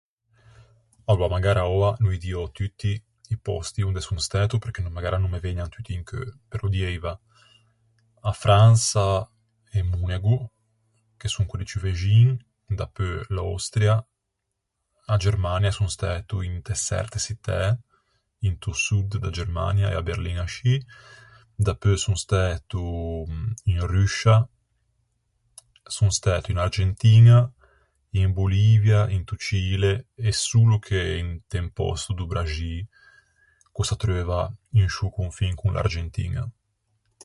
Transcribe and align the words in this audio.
Aloa, 1.11 1.27
magara 1.35 1.63
oua 1.73 1.89
no 2.01 2.07
î 2.15 2.17
diò 2.25 2.41
tutti 2.59 2.91
i 3.33 3.35
pòsti 3.45 3.79
onde 3.89 4.01
son 4.07 4.19
stæto 4.27 4.55
perché 4.63 4.79
magara 4.97 5.17
no 5.19 5.27
me 5.33 5.39
vëgnan 5.45 5.71
tutti 5.75 5.91
in 5.97 6.03
cheu, 6.09 6.25
però 6.51 6.65
dieiva 6.73 7.11
a 8.29 8.31
Fransa 8.43 9.05
e 9.77 9.77
Monego, 9.91 10.35
che 11.19 11.27
son 11.33 11.45
quelli 11.49 11.65
ciù 11.69 11.79
vexin, 11.85 12.27
dapeu 12.79 13.15
l'Austria, 13.35 13.93
a 15.13 15.15
Germania, 15.25 15.71
son 15.77 15.89
stæto 15.97 16.35
inte 16.49 16.73
çerte 16.85 17.17
çittæ, 17.25 17.59
into 18.49 18.69
Sud 18.83 19.09
da 19.23 19.29
Germania 19.37 19.87
e 19.89 19.95
à 19.95 20.01
Berlin 20.09 20.39
ascì, 20.45 20.73
dapeu 21.67 21.95
son 22.05 22.17
stæto 22.25 22.83
in 23.73 23.79
Ruscia, 23.93 24.35
son 25.97 26.11
stæto 26.19 26.47
in 26.53 26.59
Argentiña, 26.65 27.39
in 28.19 28.29
Bolivia, 28.37 29.01
into 29.17 29.35
Cile 29.45 29.93
e 30.15 30.29
solo 30.45 30.75
che 30.85 31.01
inte 31.23 31.57
un 31.63 31.69
pòsto 31.77 32.11
do 32.17 32.25
Braxî 32.31 32.75
ch'o 33.73 33.83
s'attreuva 33.87 34.41
in 34.81 34.87
sciô 34.93 35.07
confin 35.17 35.53
con 35.59 35.71
l'Argentiña. 35.75 36.43